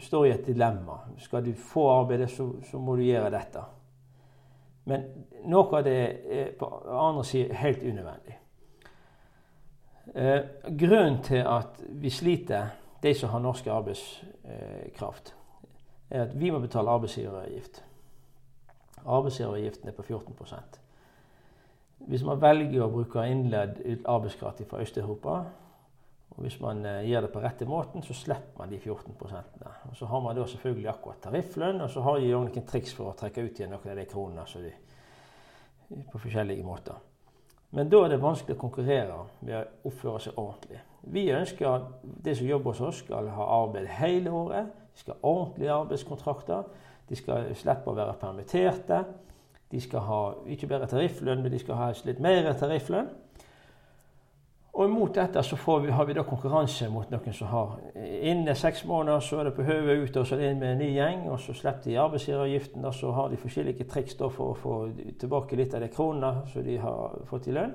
står 0.00 0.26
i 0.26 0.32
et 0.34 0.46
dilemma. 0.46 0.98
Skal 1.18 1.44
du 1.44 1.52
få 1.58 1.88
arbeidet, 1.90 2.30
så, 2.30 2.48
så, 2.70 2.78
må 2.78 2.96
du 2.96 3.02
gjøre 3.06 3.32
dette. 3.32 3.64
Men 4.84 5.06
noe 5.46 5.78
av 5.78 5.84
det 5.86 5.98
er 6.38 6.54
på 6.58 6.68
andre 6.90 7.24
siden 7.26 7.56
helt 7.56 7.82
unødvendig. 7.82 8.38
Eh, 10.14 10.40
grunnen 10.78 11.20
til 11.22 11.46
at 11.46 11.78
vi 12.02 12.10
sliter, 12.10 12.74
de 13.02 13.14
som 13.14 13.30
har 13.30 13.42
norsk 13.42 13.66
arbeidskraft, 13.66 15.34
er 16.10 16.26
at 16.26 16.34
vi 16.40 16.50
må 16.50 16.58
betale 16.58 16.90
arbeidsgiveravgift. 16.90 17.84
Arbeidsgiveravgiften 19.06 19.88
er 19.88 19.96
på 19.96 20.02
14 20.02 20.34
Hvis 22.08 22.24
man 22.26 22.40
velger 22.42 22.84
å 22.84 22.90
bruke 22.90 23.24
innledd 23.30 23.82
arbeidskraft 24.08 24.64
fra 24.68 24.80
Øst-Europa, 24.82 25.42
og 26.32 26.42
Hvis 26.42 26.60
man 26.60 26.86
eh, 26.86 27.10
gjør 27.10 27.20
det 27.20 27.30
på 27.32 27.40
rette 27.40 27.66
måten, 27.68 28.02
så 28.02 28.14
slipper 28.16 28.58
man 28.58 28.70
de 28.70 28.78
14% 28.78 29.64
Og 29.90 29.96
Så 29.96 30.06
har 30.06 30.20
man 30.20 30.36
da 30.36 30.46
selvfølgelig 30.46 30.88
akkurat 30.88 31.20
tarifflønn, 31.22 31.80
og 31.80 31.90
så 31.90 32.00
har 32.00 32.20
de 32.20 32.30
noen 32.32 32.66
triks 32.66 32.94
for 32.94 33.10
å 33.10 33.16
trekke 33.18 33.44
ut 33.44 33.58
igjen 33.60 33.70
noen 33.74 33.90
av 33.92 33.96
de 34.00 34.06
kronene 34.08 34.62
de, 34.62 34.72
på 36.12 36.18
forskjellige 36.18 36.64
måter. 36.64 36.96
Men 37.72 37.88
da 37.88 38.02
er 38.04 38.12
det 38.12 38.22
vanskelig 38.22 38.56
å 38.56 38.60
konkurrere 38.60 39.18
ved 39.40 39.56
å 39.58 39.90
oppføre 39.90 40.20
seg 40.20 40.38
ordentlig. 40.40 40.80
Vi 41.12 41.26
ønsker 41.32 41.68
at 41.68 41.86
de 42.02 42.34
som 42.36 42.46
jobber 42.46 42.72
hos 42.72 42.80
oss, 42.80 43.02
skal 43.04 43.28
ha 43.32 43.46
arbeid 43.62 43.88
hele 43.98 44.30
året. 44.30 44.72
De 44.92 45.00
skal 45.00 45.16
ha 45.16 45.28
ordentlige 45.28 45.72
arbeidskontrakter. 45.72 46.66
De 47.08 47.16
skal 47.16 47.48
slippe 47.56 47.90
å 47.90 47.96
være 47.96 48.16
permitterte. 48.20 49.04
De 49.72 49.80
skal 49.80 50.04
ha 50.04 50.22
ikke 50.52 50.68
bare 50.68 50.86
tarifflønn, 50.86 51.42
men 51.42 51.52
de 51.52 51.58
skal 51.58 51.80
ha 51.80 51.90
litt 52.04 52.20
mer 52.20 52.52
tarifflønn. 52.60 53.08
Og 54.72 54.88
mot 54.90 55.14
dette 55.14 55.42
så 55.44 55.56
vi, 55.80 55.90
har 55.92 56.06
vi 56.08 56.14
da 56.16 56.22
konkurranse 56.24 56.86
mot 56.88 57.10
noen 57.12 57.34
som 57.36 57.50
har 57.52 57.74
Innen 58.24 58.56
seks 58.56 58.86
måneder 58.88 59.20
så 59.20 59.40
er 59.40 59.44
det 59.44 59.54
på 59.58 59.66
hodet 59.68 59.98
ut 60.00 60.16
og 60.16 60.26
så 60.26 60.34
er 60.34 60.40
det 60.40 60.50
inn 60.50 60.60
med 60.62 60.72
en 60.72 60.80
ny 60.80 60.88
gjeng. 60.94 61.26
Og 61.28 61.40
så 61.40 61.52
slipper 61.52 61.84
de 61.84 61.98
arbeidsgiveravgiften. 62.00 62.84
og 62.84 62.94
Så 62.94 63.12
har 63.12 63.28
de 63.28 63.36
forskjellige 63.36 63.84
triks 63.84 64.16
for 64.16 64.46
å 64.46 64.56
få 64.56 64.76
tilbake 65.20 65.56
litt 65.56 65.74
av 65.74 65.84
de 65.84 65.90
kronene 65.92 66.46
som 66.52 66.64
de 66.64 66.78
har 66.80 67.18
fått 67.28 67.48
i 67.48 67.56
lønn. 67.56 67.74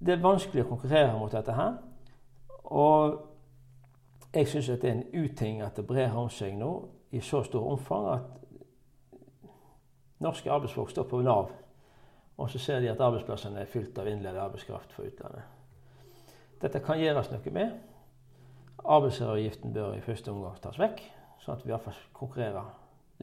Det 0.00 0.16
er 0.16 0.22
vanskelig 0.24 0.64
å 0.64 0.70
konkurrere 0.72 1.14
mot 1.18 1.32
dette 1.32 1.54
her. 1.54 1.78
Og 2.64 3.18
jeg 4.34 4.48
syns 4.48 4.66
det 4.66 4.84
er 4.84 4.96
en 4.96 5.06
uting 5.14 5.62
at 5.62 5.76
det 5.76 5.86
brer 5.86 6.16
om 6.16 6.30
seg 6.30 6.58
nå 6.58 6.72
i 7.12 7.20
så 7.20 7.42
stort 7.46 7.70
omfang 7.76 8.06
at 8.16 8.49
norske 10.20 10.52
arbeidsfolk 10.52 10.90
står 10.92 11.08
på 11.10 11.22
Nav 11.24 11.50
og 12.40 12.50
så 12.50 12.58
ser 12.58 12.80
de 12.80 12.88
at 12.88 13.00
arbeidsplassene 13.04 13.60
er 13.60 13.68
fylt 13.68 13.98
av 14.00 14.08
innleid 14.08 14.38
arbeidskraft 14.40 14.94
fra 14.96 15.04
utlandet. 15.04 15.48
Dette 16.60 16.80
kan 16.84 17.00
gjøres 17.00 17.28
noe 17.32 17.52
med. 17.52 17.74
Arbeidsgiveravgiften 18.80 19.74
bør 19.76 19.98
i 19.98 20.04
første 20.04 20.32
omgang 20.32 20.56
tas 20.62 20.78
vekk, 20.80 21.02
sånn 21.42 21.58
at 21.58 21.66
vi 21.66 21.68
i 21.68 21.74
hvert 21.74 21.84
fall 21.84 22.00
konkurrerer 22.16 22.70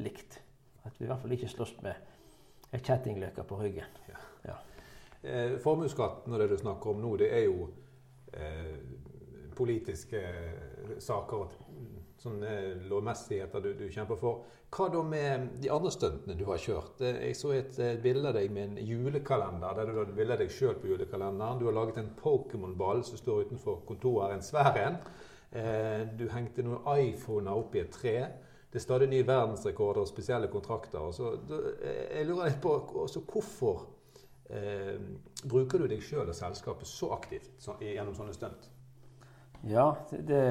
likt. 0.06 0.38
At 0.86 1.00
vi 1.00 1.08
i 1.08 1.10
hvert 1.10 1.24
fall 1.24 1.34
ikke 1.34 1.50
slåss 1.50 1.74
med 1.82 2.74
ei 2.74 2.82
kjettingløke 2.84 3.46
på 3.48 3.58
ryggen. 3.58 3.98
Ja. 4.12 4.22
Ja. 4.46 4.60
Eh, 5.24 5.58
Formuesskatten 5.64 6.34
og 6.34 6.42
det 6.42 6.52
du 6.52 6.58
snakker 6.62 6.94
om 6.94 7.02
nå, 7.02 7.16
det 7.18 7.32
er 7.34 7.48
jo 7.48 7.72
eh, 8.38 8.76
politiske 9.58 10.22
saker 11.02 11.58
sånne 12.22 12.54
lovmessigheter 12.90 13.64
du, 13.64 13.74
du, 13.78 13.86
kjemper 13.94 14.20
for. 14.20 14.46
Hva 14.74 14.90
da 14.92 15.02
med 15.06 15.52
de 15.62 15.70
andre 15.72 15.92
stuntene 15.94 16.36
du 16.38 16.44
har 16.50 16.60
kjørt? 16.62 17.02
Eh, 17.06 17.22
jeg 17.30 17.38
så 17.40 17.54
et, 17.56 17.78
et 17.84 18.02
bilde 18.04 18.32
av 18.32 18.36
deg 18.38 18.52
med 18.54 18.72
en 18.72 18.82
julekalender. 18.90 19.78
der 19.78 19.92
Du 19.92 20.02
har 20.02 20.12
bilde 20.18 20.36
av 20.36 20.44
deg 20.44 20.52
sjøl 20.54 20.76
på 20.82 20.92
julekalenderen. 20.92 21.62
Du 21.62 21.68
har 21.70 21.78
laget 21.78 22.02
en 22.02 22.12
Pokémon-ball 22.20 23.06
som 23.08 23.22
står 23.22 23.48
utenfor 23.48 23.84
kontoret, 23.88 24.36
en 24.36 24.46
svær 24.46 24.82
en. 24.84 25.00
Eh, 25.52 26.04
du 26.20 26.28
hengte 26.34 26.66
noen 26.66 26.84
iPhoner 27.08 27.56
opp 27.56 27.76
i 27.78 27.84
et 27.86 27.94
tre. 27.94 28.18
Det 28.68 28.82
er 28.82 28.84
stadig 28.84 29.08
nye 29.10 29.28
verdensrekorder 29.28 30.04
og 30.04 30.10
spesielle 30.10 30.50
kontrakter. 30.52 31.12
Så, 31.16 31.38
eh, 31.82 32.18
jeg 32.18 32.28
lurer 32.28 32.50
litt 32.50 32.62
på 32.62 32.74
også, 33.06 33.24
hvorfor 33.24 33.86
eh, 34.50 34.98
bruker 35.48 35.80
du 35.80 35.88
deg 35.88 36.04
sjøl 36.04 36.28
og 36.28 36.36
selskapet 36.36 36.88
så 36.88 37.14
aktivt 37.16 37.54
så, 37.64 37.78
gjennom 37.80 38.16
sånne 38.18 38.36
stunt? 38.36 38.68
Ja, 39.66 39.94
det, 40.12 40.28
det 40.28 40.42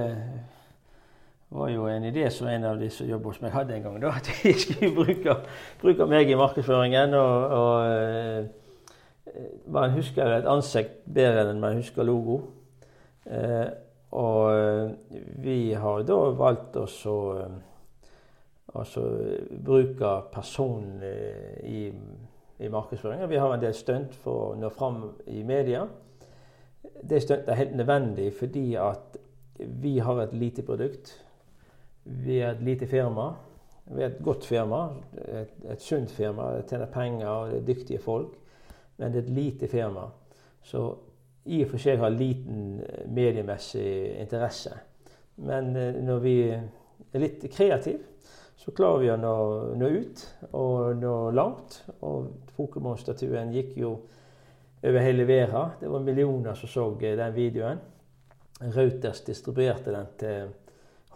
var 1.51 1.69
jo 1.71 1.87
en 1.87 2.05
idé 2.05 2.31
som 2.31 2.49
en 2.49 2.65
av 2.65 2.79
de 2.79 2.91
som 2.91 3.07
jobber 3.07 3.33
hos 3.33 3.41
meg, 3.43 3.55
hadde 3.55 3.77
en 3.77 3.83
gang. 3.83 4.01
da, 4.03 4.13
At 4.19 4.31
de 4.43 4.53
skulle 4.59 4.95
bruke, 4.95 5.37
bruke 5.81 6.07
meg 6.11 6.31
i 6.31 6.39
markedsføringen. 6.39 7.15
og, 7.15 7.57
og 7.61 7.87
eh, 7.91 9.43
Man 9.67 9.91
husker 9.97 10.39
et 10.39 10.49
ansikt 10.49 11.03
bedre 11.15 11.51
enn 11.51 11.63
man 11.63 11.79
husker 11.79 12.07
logo. 12.07 12.41
Eh, 13.27 13.67
og 14.17 14.95
vi 15.43 15.75
har 15.75 16.05
da 16.07 16.19
valgt 16.39 16.77
oss 16.79 17.01
å 17.11 17.19
altså, 18.73 19.03
bruke 19.51 20.13
personen 20.33 21.03
i, 21.67 21.91
i 22.63 22.71
markedsføringen. 22.73 23.29
Vi 23.29 23.41
har 23.43 23.53
en 23.53 23.63
del 23.63 23.75
stunt 23.77 24.15
for 24.23 24.53
å 24.53 24.57
nå 24.57 24.71
fram 24.73 25.03
i 25.27 25.43
media. 25.45 25.85
Det 27.03 27.21
stuntet 27.23 27.51
er 27.53 27.61
helt 27.61 27.77
nødvendig 27.77 28.31
fordi 28.39 28.67
at 28.81 29.19
vi 29.59 29.99
har 29.99 30.23
et 30.23 30.35
lite 30.37 30.65
produkt. 30.65 31.13
Vi 32.07 32.39
er 32.41 32.55
et 32.55 32.63
lite 32.63 32.87
firma. 32.87 33.31
Vi 33.87 34.03
er 34.03 34.11
et 34.11 34.23
godt 34.23 34.47
firma, 34.47 34.89
et, 35.15 35.53
et 35.71 35.83
sunt 35.83 36.11
firma. 36.11 36.53
Det 36.57 36.67
tjener 36.71 36.91
penger, 36.91 37.29
og 37.29 37.51
det 37.51 37.61
er 37.61 37.67
dyktige 37.67 38.03
folk. 38.03 38.35
Men 38.97 39.13
det 39.13 39.21
er 39.21 39.29
et 39.29 39.37
lite 39.37 39.69
firma. 39.69 40.09
Så 40.63 40.83
i 41.47 41.63
og 41.63 41.71
for 41.71 41.83
seg 41.83 42.01
har 42.03 42.15
liten 42.15 42.81
mediemessig 43.15 44.17
interesse. 44.21 44.75
Men 45.47 45.77
eh, 45.77 46.01
når 46.03 46.23
vi 46.25 46.37
er 46.51 47.23
litt 47.23 47.47
kreative, 47.53 48.03
så 48.57 48.73
klarer 48.75 49.03
vi 49.05 49.11
å 49.13 49.19
nå, 49.21 49.35
nå 49.79 49.91
ut 50.01 50.23
og 50.57 50.97
nå 50.99 51.15
langt. 51.37 51.83
Og 52.03 52.33
Pokémon-statuen 52.57 53.53
gikk 53.55 53.77
jo 53.79 53.93
over 54.83 55.03
hele 55.05 55.27
verden. 55.29 55.77
Det 55.81 55.91
var 55.93 56.03
millioner 56.03 56.59
som 56.59 56.73
så 56.73 56.89
den 56.99 57.35
videoen. 57.37 57.83
Rauters 58.75 59.21
distribuerte 59.21 59.93
den 59.93 60.07
til 60.19 60.55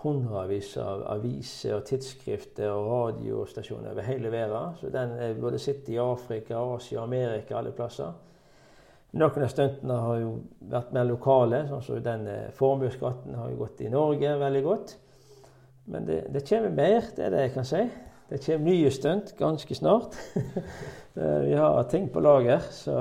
hundrevis 0.03 0.73
av 0.81 1.03
aviser 1.13 1.77
og 1.77 1.85
tidsskrifter 1.89 2.71
og 2.73 2.89
radiostasjoner 2.89 3.93
over 3.93 4.07
hele 4.07 4.33
verden. 4.33 4.77
Så 4.81 4.91
den 4.93 5.13
er 5.19 5.37
både 5.41 5.61
sitter 5.61 5.95
i 5.95 6.01
Afrika, 6.03 6.59
Asia, 6.75 7.03
Amerika, 7.03 7.59
alle 7.59 7.73
plasser. 7.77 8.13
Noen 9.11 9.43
av 9.43 9.51
stuntene 9.51 9.99
har 10.05 10.21
jo 10.23 10.31
vært 10.71 10.93
mer 10.95 11.09
lokale, 11.09 11.65
sånn 11.69 11.83
som 11.83 12.03
den 12.05 12.29
formuesskatten 12.55 13.35
har 13.35 13.51
jo 13.51 13.59
gått 13.65 13.83
i 13.83 13.91
Norge 13.91 14.37
veldig 14.39 14.63
godt. 14.65 14.95
Men 15.91 16.07
det, 16.07 16.21
det, 16.31 16.45
kommer 16.47 16.71
mer, 16.71 17.11
det 17.17 17.27
er 17.27 17.35
det 17.35 17.45
jeg 17.49 17.55
kan 17.57 17.67
si. 17.67 17.85
Det 18.31 18.39
kommer 18.45 18.71
nye 18.71 18.91
stunt 18.95 19.35
ganske 19.39 19.75
snart. 19.75 20.19
Vi 21.47 21.55
har 21.59 21.83
ting 21.91 22.11
på 22.13 22.23
lager. 22.23 22.63
så... 22.71 22.99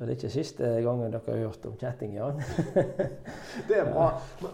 Så 0.00 0.06
det 0.06 0.14
er 0.14 0.16
ikke 0.16 0.28
siste 0.32 0.68
gangen 0.80 1.12
dere 1.12 1.20
har 1.26 1.42
hørt 1.44 1.64
om 1.68 1.74
kjettingjern. 1.76 2.38
det 3.68 3.74
er 3.76 3.90
bra. 3.90 4.06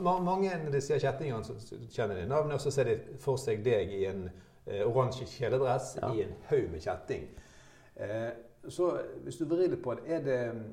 Mange 0.03 0.51
når 0.65 0.73
de 0.75 0.81
sier 0.83 0.99
kjettingjern, 0.99 1.45
så 1.47 1.55
kjenner 1.95 2.19
de 2.19 2.25
navnet, 2.27 2.57
og 2.57 2.65
så 2.65 2.73
ser 2.75 2.91
de 2.91 2.97
for 3.23 3.39
seg 3.39 3.63
deg 3.63 3.93
i 3.95 4.01
en 4.09 4.25
eh, 4.27 4.83
oransje 4.83 5.29
kjeledress 5.31 5.93
ja. 6.01 6.11
i 6.11 6.25
en 6.25 6.35
haug 6.49 6.67
med 6.73 6.83
kjetting. 6.83 7.29
Eh, 7.95 8.27
så 8.67 8.91
hvis 9.23 9.39
du 9.39 9.47
vrir 9.47 9.71
litt 9.71 9.85
på 9.87 9.95
det, 10.01 10.09
er 10.17 10.27
det 10.27 10.41
mm, 10.57 10.67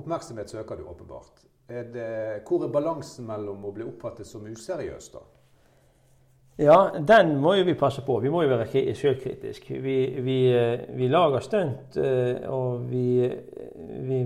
Oppmerksomhet 0.00 0.56
søker 0.56 0.80
du 0.80 0.88
åpenbart. 0.88 1.44
Er 1.68 1.92
det, 1.92 2.08
hvor 2.48 2.64
er 2.64 2.72
balansen 2.72 3.28
mellom 3.28 3.68
å 3.68 3.76
bli 3.76 3.84
oppfattet 3.84 4.30
som 4.30 4.48
useriøs, 4.48 5.10
da? 5.12 5.20
Ja, 6.58 6.90
den 7.08 7.36
må 7.38 7.52
jo 7.54 7.62
vi 7.68 7.76
passe 7.78 8.02
på. 8.02 8.16
Vi 8.18 8.30
må 8.34 8.42
jo 8.42 8.50
være 8.50 8.94
sjølkritiske. 8.98 9.76
Vi, 9.78 9.94
vi, 10.26 10.38
eh, 10.50 10.88
vi, 10.98 11.06
lager 11.06 11.44
stunt, 11.44 11.96
eh, 12.02 12.48
og 12.50 12.88
vi, 12.90 13.28
vi 14.08 14.18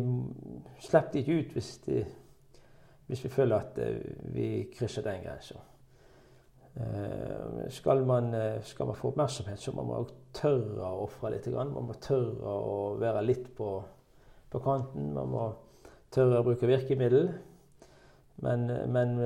slipper 0.81 1.21
ikke 1.21 1.37
ut 1.37 1.53
hvis, 1.53 1.69
de, 1.85 1.99
hvis, 3.11 3.25
vi 3.27 3.33
føler 3.35 3.59
at 3.59 3.83
eh, 3.85 4.01
vi 4.33 4.49
krysser 4.73 5.05
den 5.05 5.21
grensa. 5.27 5.61
Skal 7.69 8.01
skal 8.65 8.87
man, 8.87 8.95
få 8.97 9.11
oppmerksomhet, 9.11 9.61
så 9.61 9.75
må 9.77 9.85
man 9.85 10.09
tørre 10.33 10.89
å 10.89 11.03
ofre 11.05 11.35
litt. 11.35 11.51
Man 11.53 11.75
må 11.85 11.99
tørre 12.01 12.49
å 12.49 12.95
være 12.97 13.27
litt 13.29 13.51
på, 13.59 13.75
på 14.49 14.63
kanten. 14.65 15.13
Man 15.13 15.29
må 15.29 15.51
tørre 16.09 16.41
å 16.41 16.47
bruke 16.49 16.71
virkemiddel. 16.71 17.29
Men, 18.43 18.67
men, 18.93 19.17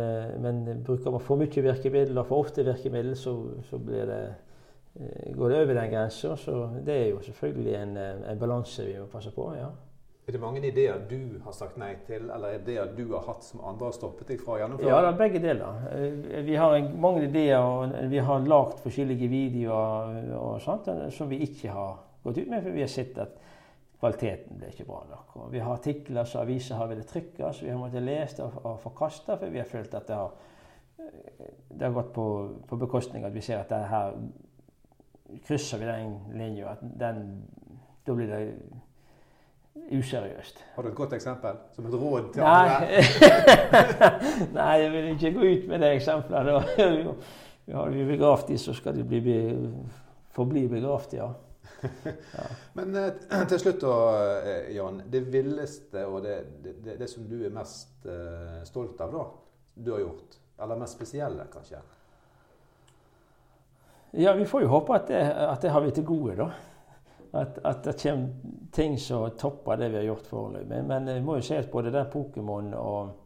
men, 0.43 0.83
bruker 0.85 1.11
man 1.11 1.23
for 1.25 1.41
mye 1.41 1.63
virkemiddel 1.63 2.19
og 2.19 2.27
for 2.27 2.45
ofte 2.45 2.65
virkemiddel, 2.67 3.15
så, 3.17 3.33
så 3.65 3.79
det, 3.81 4.03
eh, 4.99 5.33
går 5.33 5.49
det 5.53 5.61
over 5.63 5.75
den 5.81 5.91
grensa. 5.91 6.37
Så 6.37 6.69
det 6.85 6.95
er 6.95 7.09
jo 7.11 7.23
selvfølgelig 7.25 7.75
en, 7.81 7.97
en 7.97 8.39
balanse 8.39 8.85
vi 8.85 8.99
må 9.01 9.07
passe 9.13 9.33
på. 9.33 9.53
ja. 9.57 9.71
Er 10.27 10.33
det 10.33 10.41
mange 10.43 10.59
ideer 10.67 10.97
du 11.07 11.39
har 11.45 11.55
sagt 11.55 11.77
nei 11.79 11.93
til, 12.03 12.25
eller 12.35 12.57
ideer 12.57 12.89
du 12.97 13.05
har 13.13 13.23
hatt 13.29 13.45
som 13.47 13.61
andre 13.63 13.87
har 13.87 13.95
stoppet 13.95 14.27
deg 14.33 14.41
fra 14.43 14.57
å 14.57 14.59
gjennomføre? 14.59 14.89
Ja, 14.91 14.97
det 15.05 15.11
er 15.13 15.21
begge 15.21 15.43
deler. 15.45 15.85
Eh, 15.95 16.41
vi 16.49 16.57
har 16.59 16.75
mange 16.99 17.29
ideer, 17.29 17.63
og 17.63 17.95
vi 18.11 18.25
har 18.27 18.49
lagd 18.51 18.81
forskjellige 18.83 19.29
videoer 19.31 20.33
og 20.35 20.57
sånt, 20.65 20.91
som 21.15 21.31
vi 21.31 21.45
ikke 21.47 21.71
har 21.71 22.01
gått 22.25 22.41
ut 22.43 22.51
med, 22.51 22.65
for 22.65 22.75
vi 22.75 22.83
har 22.83 22.91
sett 22.91 23.21
at 23.23 23.39
kvaliteten 24.01 24.59
ble 24.61 24.71
ikke 24.73 24.87
bra 24.89 25.03
nok. 25.11 25.37
Og 25.41 25.53
vi 25.53 25.63
har 25.63 25.73
artikler 25.73 26.29
som 26.29 26.43
aviser 26.43 26.77
har 26.77 26.91
villet 26.91 27.09
trykke, 27.09 27.53
så 27.53 27.65
vi 27.65 27.73
har 27.73 27.81
måttet 27.81 28.05
lese 28.05 28.45
og, 28.45 28.59
og 28.65 28.81
forkaste, 28.83 29.37
for 29.37 29.53
vi 29.53 29.63
har 29.63 29.71
følt 29.71 29.95
at 29.97 30.09
det 30.09 30.17
har, 30.17 30.35
det 31.71 31.87
har 31.87 31.95
gått 31.97 32.13
på, 32.17 32.27
på 32.69 32.81
bekostning 32.81 33.25
at 33.25 33.35
vi 33.35 33.45
ser 33.45 33.63
at 33.63 33.73
det 33.73 33.85
her 33.91 34.19
krysser 35.47 35.81
vi 35.81 35.89
den 35.89 36.19
linja, 36.39 36.77
at 36.77 36.85
den, 37.01 37.25
da 38.07 38.15
blir 38.15 38.31
det 38.31 38.43
useriøst. 39.93 40.61
Har 40.75 40.83
du 40.83 40.89
et 40.89 40.99
godt 40.99 41.17
eksempel 41.17 41.59
som 41.75 41.89
et 41.89 41.97
råd 41.97 42.31
til 42.35 42.43
Nei. 42.43 42.69
andre? 42.69 42.93
Nei, 44.59 44.71
jeg 44.83 44.93
vil 44.93 45.11
ikke 45.15 45.33
gå 45.35 45.49
ut 45.51 45.67
med 45.73 45.83
det 45.85 45.91
eksempelet. 45.99 46.79
Har 47.75 47.91
vi 47.91 48.05
begravd 48.07 48.47
de, 48.49 48.59
så 48.63 48.73
skal 48.79 48.95
de 48.95 49.03
bli, 49.03 49.41
forbli 50.37 50.69
begravd, 50.71 51.17
ja 51.19 51.33
ja. 51.83 52.47
Men 52.79 52.97
eh, 52.97 53.43
til 53.49 53.61
slutt 53.61 53.81
da, 53.83 53.97
eh, 54.43 54.71
Jan. 54.77 55.03
Det 55.11 55.21
villeste 55.33 56.07
og 56.07 56.23
det, 56.25 56.37
det, 56.63 56.97
det, 57.01 57.09
som 57.11 57.27
du 57.29 57.39
er 57.45 57.55
mest 57.55 58.07
eh, 58.09 58.63
stolt 58.69 59.01
av, 59.05 59.13
da, 59.13 59.27
du 59.75 59.93
har 59.95 60.05
gjort? 60.05 60.39
Eller 60.63 60.81
mest 60.81 60.97
spesielle, 60.97 61.49
kanskje? 61.53 61.83
Ja, 64.17 64.33
vi 64.33 64.47
får 64.49 64.65
jo 64.65 64.73
håpe 64.73 64.97
at 64.97 65.11
det, 65.13 65.21
at 65.21 65.63
det 65.63 65.75
har 65.75 65.85
vi 65.85 65.93
til 65.93 66.07
gode, 66.09 66.39
da. 66.39 66.51
At, 67.37 67.59
at, 67.65 67.83
det 67.85 67.99
kommer 68.01 68.29
ting 68.73 68.95
som 69.01 69.27
topper 69.37 69.77
det 69.77 69.91
vi 69.93 69.99
har 70.01 70.07
gjort 70.09 70.29
foreløpig. 70.31 70.83
Men 70.89 71.09
jeg 71.11 71.25
må 71.25 71.37
jo 71.37 71.45
si 71.45 71.57
at 71.59 71.69
både 71.71 71.93
der 71.93 72.09
Pokémon 72.13 72.71
og 72.79 73.26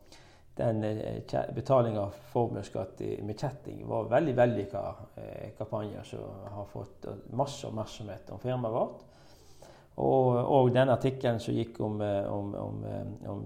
den 0.61 0.85
eh, 0.85 1.55
betalinga 1.57 2.07
av 2.07 2.17
formuesskatt 2.33 3.01
med 3.27 3.39
kjetting 3.41 3.85
var 3.89 4.11
veldig 4.11 4.35
vellykka 4.37 4.83
eh, 5.17 5.47
kampanjer 5.59 6.05
som 6.07 6.43
har 6.55 6.69
fått 6.71 7.09
masse 7.37 7.67
oppmerksomhet 7.69 8.31
om 8.35 8.43
firmaet 8.43 8.75
vårt. 8.75 9.07
Og, 10.01 10.37
og 10.39 10.71
denne 10.73 10.95
artikkelen 10.95 11.41
som 11.43 11.57
gikk 11.57 11.81
om, 11.85 11.99
om, 12.01 12.53
om, 12.57 12.85
om, 13.29 13.41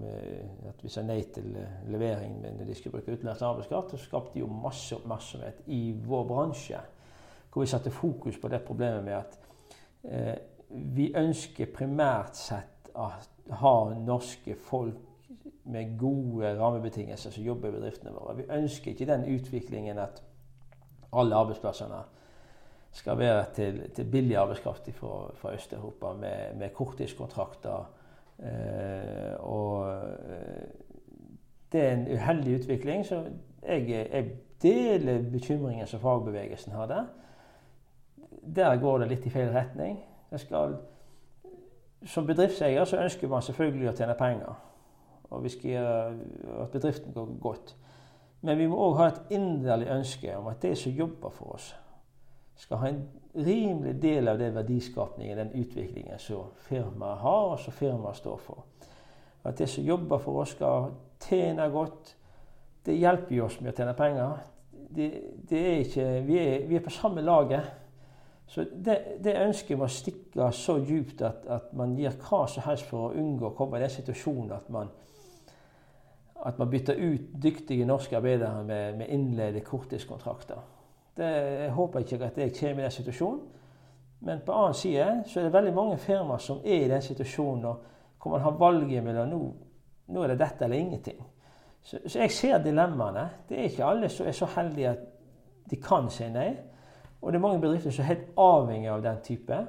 at 0.69 0.83
vi 0.83 0.91
sa 0.93 1.01
nei 1.03 1.17
til 1.35 1.49
levering 1.91 2.37
når 2.45 2.69
de 2.69 2.75
skulle 2.77 2.99
bruke 2.99 3.15
utenlandsk 3.17 3.43
arbeidskraft, 3.43 3.95
skapte 3.99 4.39
jo 4.39 4.47
masse 4.47 4.95
oppmerksomhet 4.95 5.65
i 5.73 5.89
vår 6.05 6.27
bransje. 6.29 6.79
Hvor 7.51 7.65
vi 7.65 7.71
satte 7.71 7.91
fokus 7.91 8.37
på 8.39 8.51
det 8.51 8.61
problemet 8.67 9.03
med 9.03 9.17
at 9.17 9.35
eh, 10.03 10.37
vi 10.69 11.09
ønsker 11.17 11.73
primært 11.75 12.39
sett 12.39 12.89
å 12.95 13.09
ha 13.59 13.75
norske 13.99 14.55
folk 14.69 15.14
med 15.65 15.97
gode 15.99 16.59
rammebetingelser 16.59 17.31
som 17.33 17.43
jobber 17.43 17.71
bedriftene 17.71 18.13
våre. 18.13 18.35
Vi 18.37 18.49
ønsker 18.49 18.91
ikke 18.91 19.07
den 19.09 19.25
utviklingen 19.35 19.97
at 19.99 20.21
alle 21.13 21.35
arbeidsplassene 21.35 22.03
skal 22.95 23.17
være 23.19 23.45
til, 23.55 23.81
til 23.95 24.11
billig 24.11 24.37
arbeidskraft 24.37 24.89
fra, 24.93 25.31
fra 25.35 25.53
Øst-Europa 25.53 26.13
med, 26.13 26.55
med 26.55 26.69
korttidskontrakter. 26.69 27.91
Eh, 28.39 29.33
og 29.39 29.89
eh, 29.89 30.67
det 31.71 31.81
er 31.81 31.93
en 31.93 32.07
uheldig 32.13 32.59
utvikling. 32.59 33.05
Så 33.05 33.23
jeg, 33.67 33.89
jeg 33.89 34.31
deler 34.63 35.31
bekymringen 35.31 35.87
som 35.87 35.99
fagbevegelsen 35.99 36.71
har 36.71 36.85
der. 36.85 37.05
Der 38.55 38.75
går 38.75 38.97
det 38.97 39.07
litt 39.07 39.25
i 39.25 39.29
feil 39.29 39.49
retning. 39.49 39.99
Skal, 40.37 40.77
som 42.05 42.27
bedriftseier 42.27 42.85
så 42.85 43.01
ønsker 43.01 43.27
man 43.27 43.41
selvfølgelig 43.41 43.89
å 43.89 43.95
tjene 43.97 44.15
penger. 44.19 44.55
Og 45.29 45.43
vi 45.43 45.49
skal 45.49 45.69
gjøre 45.69 46.61
at 46.63 46.71
bedriften 46.71 47.13
går 47.13 47.37
godt. 47.41 47.75
Men 48.41 48.59
vi 48.59 48.67
må 48.69 48.77
òg 48.77 48.97
ha 48.99 49.07
et 49.09 49.33
inderlig 49.33 49.87
ønske 49.89 50.35
om 50.37 50.51
at 50.51 50.61
de 50.61 50.75
som 50.77 50.93
jobber 50.93 51.33
for 51.33 51.55
oss, 51.57 51.71
skal 52.55 52.79
ha 52.79 52.87
en 52.87 53.01
rimelig 53.35 53.97
del 54.01 54.29
av 54.31 54.39
den 54.39 54.55
verdiskapningen, 54.55 55.37
den 55.37 55.63
utviklingen 55.63 56.19
som 56.19 56.53
firmaet 56.67 57.19
har, 57.19 57.47
og 57.51 57.59
som 57.59 57.75
firmaet 57.75 58.21
står 58.21 58.37
for. 58.45 58.63
At 59.43 59.57
de 59.57 59.67
som 59.67 59.83
jobber 59.83 60.21
for 60.23 60.41
oss, 60.41 60.53
skal 60.55 60.93
tjene 61.25 61.67
godt. 61.73 62.15
Det 62.85 62.95
hjelper 62.95 63.35
jo 63.35 63.47
oss 63.47 63.57
med 63.61 63.73
å 63.73 63.75
tjene 63.75 63.95
penger. 63.97 64.37
Det, 64.95 65.09
det 65.49 65.63
er 65.65 65.81
ikke, 65.81 66.05
vi, 66.27 66.37
er, 66.39 66.67
vi 66.69 66.77
er 66.77 66.85
på 66.85 66.93
samme 66.93 67.25
laget. 67.25 67.65
Så 68.47 68.65
det, 68.85 68.97
det 69.23 69.39
ønsket 69.41 69.77
må 69.77 69.87
stikke 69.89 70.51
så 70.53 70.77
djupt 70.85 71.21
at, 71.25 71.45
at, 71.49 71.71
man 71.73 71.95
gjør 71.97 72.17
hva 72.27 72.43
som 72.49 72.65
helst 72.67 72.85
for 72.89 73.07
å 73.07 73.15
unngå 73.17 73.49
å 73.49 73.55
komme 73.57 73.79
i 73.79 73.83
den 73.83 73.93
situasjonen 73.93 74.53
at 74.53 74.69
man, 74.73 74.91
at 76.45 76.59
man 76.61 76.69
bytter 76.69 76.95
ut 76.95 77.21
dyktige 77.43 77.85
norske 77.85 78.17
arbeidere 78.17 78.63
med, 78.63 78.97
med 78.97 79.09
innleide 79.09 79.63
korttidskontrakter. 79.65 80.61
Det, 81.17 81.29
jeg 81.63 81.71
håper 81.71 81.99
ikke 81.99 82.25
at 82.25 82.37
jeg 82.37 82.53
kommer 82.59 82.83
i 82.83 82.85
den 82.85 82.91
situasjonen. 82.91 83.41
Men 84.25 84.41
på 84.45 84.53
annen 84.53 84.73
side 84.73 85.07
så 85.27 85.39
er 85.39 85.47
det 85.47 85.53
veldig 85.53 85.73
mange 85.73 85.97
firmaer 85.97 86.41
som 86.41 86.61
er 86.65 86.85
i 86.85 86.89
den 86.89 87.01
situasjonen 87.01 87.65
hvor 88.21 88.31
man 88.31 88.41
har 88.41 88.57
valget 88.57 89.03
mellom 89.05 89.29
nå, 89.29 89.39
nå 90.07 90.21
er 90.23 90.33
det 90.33 90.39
dette 90.39 90.65
eller 90.65 90.77
ingenting. 90.81 91.19
Så, 91.85 91.99
så 92.07 92.19
jeg 92.23 92.31
ser 92.33 92.63
dilemmaene. 92.63 93.27
Det 93.49 93.59
er 93.59 93.67
ikke 93.69 93.85
alle 93.85 94.09
som 94.09 94.25
er 94.25 94.33
så 94.33 94.47
heldige 94.55 94.95
at 94.95 95.03
de 95.69 95.77
kan 95.81 96.09
si 96.09 96.25
nei. 96.33 96.49
Og 97.21 97.31
det 97.31 97.37
er 97.37 97.43
mange 97.43 97.61
bedrifter 97.61 97.93
som 97.93 98.01
er 98.01 98.13
helt 98.13 98.31
avhengig 98.41 98.89
av 98.89 99.03
den 99.05 99.21
type. 99.25 99.59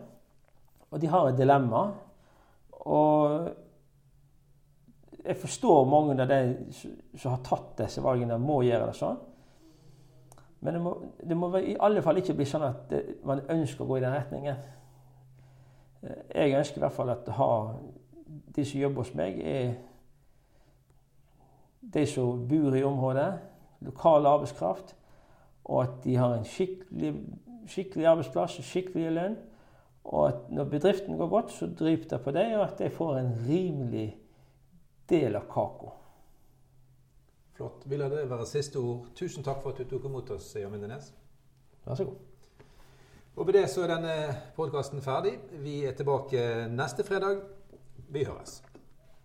Og 0.91 1.01
de 1.01 1.11
har 1.13 1.29
et 1.29 1.39
dilemma. 1.39 1.83
Og 2.89 3.51
jeg 5.27 5.37
forstår 5.41 5.89
mange 5.91 6.17
av 6.23 6.29
de 6.31 6.39
som 7.19 7.33
har 7.33 7.43
tatt 7.47 7.75
disse 7.83 8.03
valgene, 8.05 8.39
må 8.39 8.61
gjøre 8.67 8.91
det 8.91 8.99
sånn. 8.99 9.19
Men 10.61 10.75
det 10.75 10.83
må, 10.83 10.93
det 11.21 11.37
må 11.39 11.51
i 11.59 11.77
alle 11.83 12.03
fall 12.03 12.21
ikke 12.21 12.35
bli 12.39 12.47
sånn 12.49 12.65
at 12.67 12.95
man 13.27 13.45
ønsker 13.53 13.85
å 13.85 13.89
gå 13.91 13.99
i 13.99 14.05
den 14.05 14.15
retningen. 14.17 14.63
Jeg 16.35 16.57
ønsker 16.59 16.81
i 16.81 16.85
hvert 16.85 16.97
fall 16.97 17.13
at 17.13 17.29
ha, 17.37 17.51
de 18.57 18.65
som 18.65 18.81
jobber 18.81 19.05
hos 19.05 19.15
meg, 19.19 19.41
er 19.43 19.75
de 21.97 22.07
som 22.11 22.47
bor 22.49 22.75
i 22.75 22.85
området, 22.87 23.29
lokal 23.87 24.27
arbeidskraft, 24.27 24.95
og 25.67 25.83
at 25.83 25.99
de 26.05 26.15
har 26.19 26.37
en 26.37 26.47
skikkelig 26.47 27.13
skikkelig 27.67 28.07
arbeidsplass 28.07 28.59
og 28.61 28.67
skikkelig 28.67 29.13
lønn. 29.13 29.37
Og 30.07 30.29
at 30.29 30.51
når 30.55 30.69
bedriften 30.71 31.19
går 31.19 31.29
godt, 31.29 31.53
så 31.53 31.67
driver 31.67 32.05
det 32.11 32.21
på 32.23 32.31
dem, 32.31 32.53
og 32.59 32.69
at 32.69 32.79
de 32.79 32.91
får 32.91 33.17
en 33.19 33.33
rimelig 33.49 34.17
del 35.09 35.37
av 35.37 35.47
kaka. 35.51 35.93
Flott. 37.57 37.87
Vil 37.89 38.05
det 38.05 38.27
være 38.31 38.47
siste 38.47 38.79
ord. 38.79 39.11
Tusen 39.17 39.45
takk 39.45 39.63
for 39.63 39.73
at 39.73 39.81
du 39.81 39.89
tok 39.89 40.05
imot 40.09 40.31
oss, 40.35 40.51
Jan 40.59 40.73
Mindenes. 40.73 41.13
Vær 41.87 41.95
så 41.95 42.05
god. 42.05 42.17
Og 43.37 43.47
med 43.47 43.55
det 43.55 43.67
så 43.71 43.85
er 43.85 43.95
denne 43.95 44.17
podkasten 44.57 45.03
ferdig. 45.05 45.37
Vi 45.65 45.83
er 45.85 45.97
tilbake 45.97 46.67
neste 46.73 47.05
fredag. 47.05 47.43
Vi 48.09 48.25
høres. 48.25 48.63